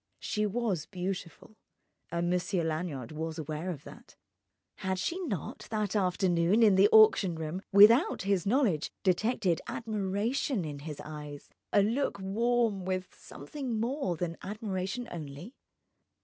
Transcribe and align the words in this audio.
She 0.17 0.47
was 0.47 0.87
beautiful—and 0.87 2.27
Monsieur 2.27 2.63
Lanyard 2.63 3.11
was 3.11 3.37
aware 3.37 3.69
of 3.69 3.83
that. 3.83 4.15
Had 4.77 4.97
she 4.97 5.19
not, 5.27 5.67
that 5.69 5.95
afternoon, 5.95 6.63
in 6.63 6.73
the 6.73 6.89
auction 6.91 7.35
room, 7.35 7.61
without 7.71 8.23
his 8.23 8.43
knowledge 8.47 8.91
detected 9.03 9.61
admiration 9.67 10.65
in 10.65 10.79
his 10.79 10.99
eyes, 11.05 11.51
a 11.71 11.83
look 11.83 12.17
warm 12.19 12.83
with 12.83 13.13
something 13.15 13.79
more 13.79 14.17
than 14.17 14.37
admiration 14.41 15.07
only? 15.11 15.53